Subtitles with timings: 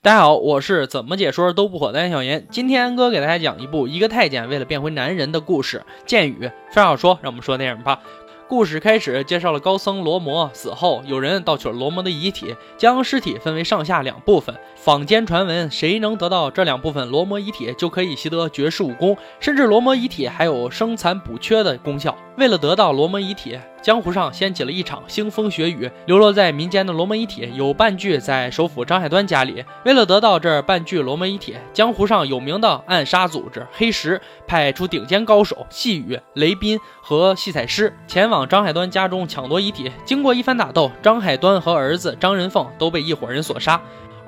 [0.00, 2.46] 大家好，我是怎么解说都不火的安小言。
[2.50, 5.84] 今天安哥给大家讲一部一个太监为了变回男人的故事。
[6.06, 8.00] 剑雨非常好说，让我们说电影吧。
[8.48, 14.54] 故事开始介绍了高僧罗摩死后，有人盗取了罗摩的遗体，将尸体分为上下两部分。
[14.76, 22.16] 坊间传闻，谁能得到这两部分罗摩遗体，就可以习得绝世武功，甚至罗摩遗体还有生残补缺的功效。
[22.38, 25.90] 为了得到罗摩遗体，江湖上掀起了一场腥风血雨。
[26.06, 29.64] 流落在民间的龙门遗体有半具在首府张海端家里。
[29.84, 39.90] 为了得到这半具龙门遗体，江湖上有名的暗杀组织黑石派出顶尖高手细雨、雷斌和戏彩师前往张海端家中抢夺遗体。
[40.04, 43.80] 经过一番打斗，张海端和儿子张仁凤都被一伙人所杀。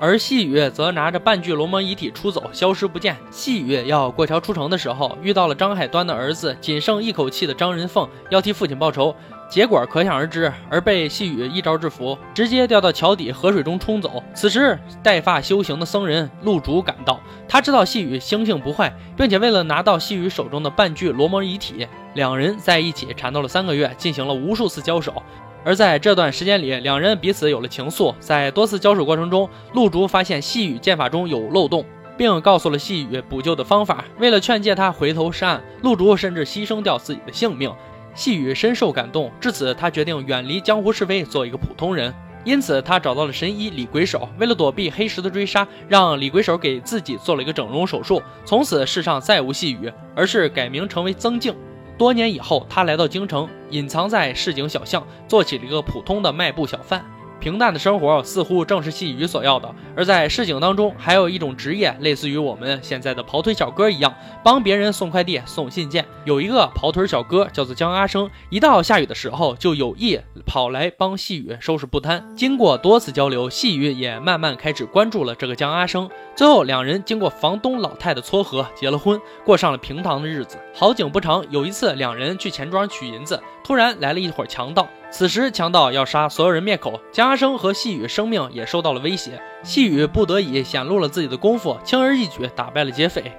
[0.03, 3.15] 而细雨则拿着半具龙门遗体出走，消失不见。
[3.29, 9.15] 细雨要过桥出城的时候，遇到了张海端的儿子，仅剩一口气的张仁凤，要替父亲报仇，
[9.51, 14.23] 结果可想而知，而被细雨一招制服，直接掉到桥底河水中冲走。
[14.33, 25.21] 此时，带发修行的僧人陆竹赶到，他知道细雨心性不坏，并且为了拿到细雨手中的半具罗摩遗体，两人在一起缠斗了三个月，进行了无数次交手。
[25.65, 28.15] 而在这段时间里，两人彼此有了情愫。
[28.21, 34.05] 在多次交手过程中，陆竹发现细雨剑法中有漏洞，并告诉了细雨补救的方法。
[34.17, 37.69] 为了劝诫他回头是岸，陆竹甚至牺牲掉自己的性命。
[38.13, 42.13] 细雨深受感动，至此他决定远离江湖是非，做一个普通人。
[42.43, 48.21] 因此，他找到了神医李鬼手，为了躲避黑石的追杀，让李鬼手给自己做了一个整容手术。
[48.43, 51.55] 从此，世上再无细雨，而是改名成为曾静。
[51.99, 57.05] 多年以后，他来到京城，隐藏在市井小巷，做起了一个普通的卖布小贩。
[57.41, 59.73] 平淡的生活似乎正是细雨所要的。
[59.95, 66.05] 而在市井当中，还有一种职业，类似于我们现在的跑腿小哥一样，帮别人送快递、送信件。
[66.23, 72.23] 有一个跑腿小哥叫做江阿生，一到下雨的时候，就有意跑来帮细雨收拾布摊。
[72.37, 76.07] 经过多次交流，细雨也慢慢开始关注了这个江阿生。
[76.35, 80.57] 最后，两人经过房东老太的撮合，结了婚，过上了平常的日子。
[80.75, 84.87] 好景不长，有一次，两人去钱庄取银子，突然来了一伙强盗。
[85.11, 89.39] 此时，强盗要杀所有人灭口，江阿生和细雨生命也受到了威胁。
[89.61, 93.31] 细雨不得已显露了自己的功夫，轻而易举打败了劫匪。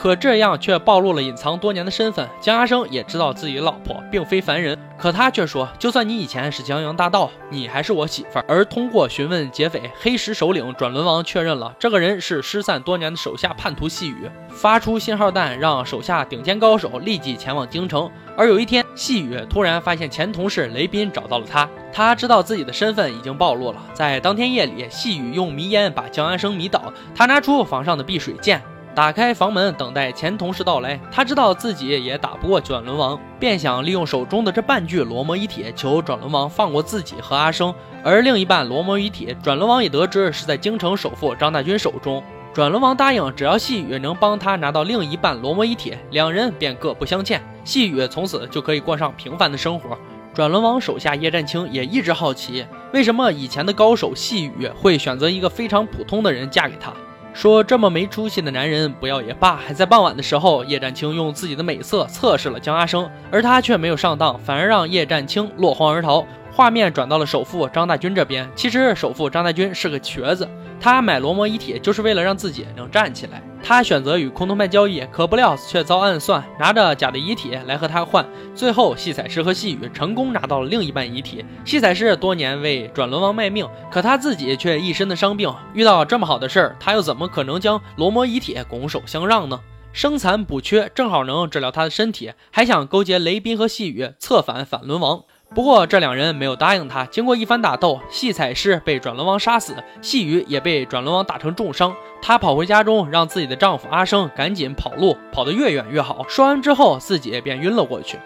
[0.00, 2.28] 可这样却暴露了隐藏多年的身份。
[2.40, 18.08] 江阿生也知道自己的老婆并非凡人，可他却说：“就算你以前是江洋大盗，你还是我媳妇儿。”而通过询问劫匪黑石首领转轮王，确认了这个人是失散多年的手下叛徒细雨，发出信号弹让手下顶尖高手立即前往京城。
[18.36, 23.82] 而有一天，细雨突然发现前同事雷斌找到了他，他知道自己的身份已经暴露了。
[23.92, 28.62] 在当天夜里，细雨用迷烟把江阿生迷倒，他拿出房上的碧水剑。
[28.98, 30.98] 打开房门，等待前同事到来。
[31.08, 37.72] 他知道自己也打不过转轮王，便想利用手中的这半具罗摩遗体，求转轮王放过自己和阿生。
[38.02, 42.20] 而另一半罗摩遗体，转轮王也得知是在京城首富张大军手中。
[42.52, 47.40] 转轮王答应，只要细雨能帮他拿到另一半罗摩遗体，两人便各不相欠。
[47.62, 49.96] 细雨从此就可以过上平凡的生活。
[50.34, 56.92] 转轮王手下叶战青也一直好奇，为什么以前的高手细雨会选择一个非常普通的人嫁给他。
[57.32, 59.56] 说这么没出息的男人不要也罢。
[59.56, 66.26] 还在傍晚的时候，叶占清用自己的美色测试了江阿生，而他却没有上当，反而让叶占清落荒而逃。
[66.50, 70.48] 画面转到了首富张大军这边，其实首富张大军是个瘸子，
[70.80, 73.40] 他买罗摩遗体就是为了让自己能站起来。
[73.62, 78.26] 他选择与空头派交易，可不料却遭暗算，拿着假的遗体来和他换。
[78.54, 81.44] 最后，戏彩师和细雨成功拿到了另一半遗体。
[81.64, 89.60] 戏彩师多年为转轮王卖命，可他自己却一身的伤病，遇到这么好的事儿，他又怎么可能将罗摩遗体拱手相让呢？
[89.92, 95.24] 生残补缺正好能治疗他的身体，还想勾结雷斌和细雨策反反轮王。
[95.54, 97.04] 不过这两人没有答应他。
[97.06, 101.94] 经过一番打斗，戏彩师被转轮王杀死，细雨也被转轮王打成重伤。
[102.20, 106.24] 她跑回家中，让自己的丈夫阿生赶紧跑路，跑得越远越好。
[106.28, 108.18] 说完之后，自己便晕了过去。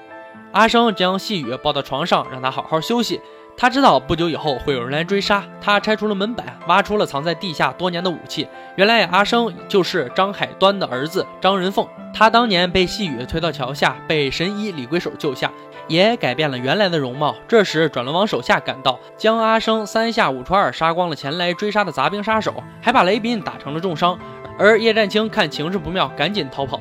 [0.51, 3.21] 阿生将细雨抱到床上，让她好好休息。
[3.55, 8.49] 他知道不久以后会有人来追杀，他拆除了门板，挖出了藏在地下多年的武器。
[8.77, 11.87] 原来阿生就是张海端的儿子张仁凤。
[12.15, 15.53] 他当年被细雨推到桥下，被神医李鬼手救下。
[15.89, 17.37] 也改变了原来的容貌。
[17.47, 24.19] 这时，转轮王手下赶到，将阿生三下五除二杀光了前来追杀的杂兵杀手，还把雷斌打成了重伤。
[24.59, 26.81] 而叶战青看情势不妙，赶紧逃跑。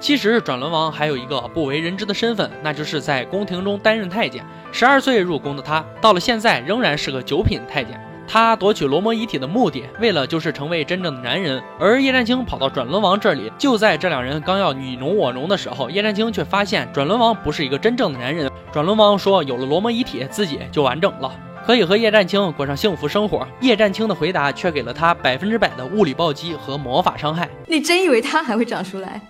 [0.00, 4.44] 其实，转轮王还有一个不为人知的身份，那就是在宫廷中担任太监。
[4.70, 8.00] 十二岁入宫的他，到了现在仍然是个九品太监。
[8.30, 11.62] 他夺取罗摩遗体的目的，为了就是成为真正的男人。
[11.80, 18.50] 而叶战青跑到转轮王这里，就在这两人刚要你侬我侬的时候，叶战青却发现转轮王不是一个真正的男人。
[18.70, 21.32] 转轮王说，有了罗摩遗体，自己就完整了。
[21.64, 23.48] 可以和叶战清过上幸福生活。
[23.62, 27.48] 叶战清的回答却给了他百分之百的物理暴击和魔法伤害。
[27.66, 29.20] 你真以为他还会长出来？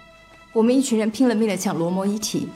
[0.53, 2.49] 我们一群人拼了命的抢罗摩遗体，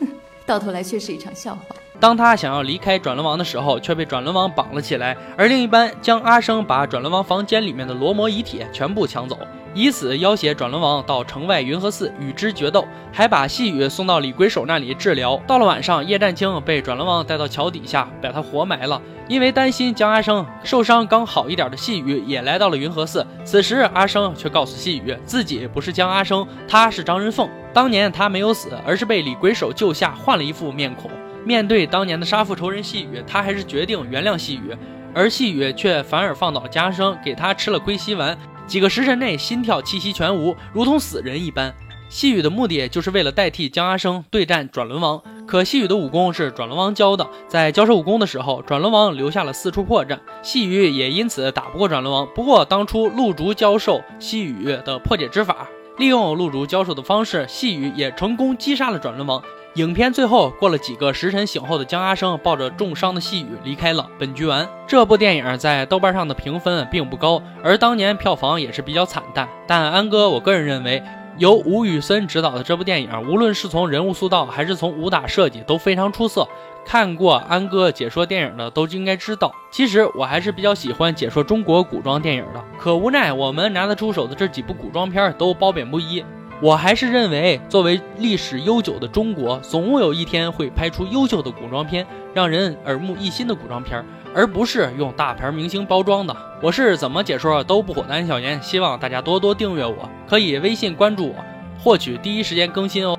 [0.00, 0.08] 哼，
[0.44, 1.62] 到头来却是一场笑话。
[2.02, 9.38] 当他想要离开转轮王的时候，却被转轮王绑了起来，而另一班将阿生把转轮王房间里面的罗摩遗体全部抢走。
[9.72, 15.40] 以此要挟转轮王到城外云和寺与之决斗，还把细雨送到李鬼手那里治疗。
[15.46, 19.00] 到了晚上，叶占清被转轮王带到桥底下，把他活埋了。
[19.28, 23.24] 因为担心江阿生受伤刚好一点的细雨也来到了云和寺。
[23.44, 27.48] 此时阿生却告诉细雨，自己不是江阿生，他是张仁凤。
[27.72, 31.08] 当年他没有死，而是被李鬼手救下，换了一副面孔。
[31.44, 34.76] 面对当年的杀父仇人细雨，他还是决定原谅细雨，
[35.14, 38.36] 而细雨却反而放倒了江阿生，给他吃了归西丸。
[38.66, 41.74] 几个时辰内，心跳气息全无，如同死人一般。
[42.08, 45.20] 细雨的目的就是为了代替江阿生对战转轮王。
[45.46, 52.28] 可细雨的武功是转轮王教的，在教授武功的时候，转轮王留下了四处破绽，细雨也因此打不过转轮王。
[52.34, 55.66] 不过当初陆竹教授细雨的破解之法，
[55.98, 59.42] 利用陆竹教授的方式，细雨也成功击杀了转轮王。
[59.76, 64.68] 影片最后过了几个时辰，醒后的江阿生抱着重伤的细雨离开了本菊丸。
[64.86, 69.48] 这部电影在豆瓣上的评分并不高，而当年票房也是比较惨淡。
[69.66, 71.02] 但安哥，我个人认为，
[71.38, 76.46] 由吴宇森执导的这部电影，无论是从人物塑造还是从武打设计都非常出色。
[76.84, 82.62] 看过安哥解说电影的都应该知道，其实我还是比较喜欢解说中国古装电影的。
[82.78, 86.22] 可无奈我们拿得出手的这几部古装片都褒贬不一。
[86.62, 94.00] 我还是认为，作为历史悠久的中国，总有一天会拍出优秀的古装片，让人耳目一新的古装片，
[94.32, 96.36] 而不是用大牌明星包装的。
[96.62, 101.34] 我是怎么解说都不火的安小言，希望大家多多订阅我，可以微信关注我，
[101.82, 103.18] 获取第一时间更新哦。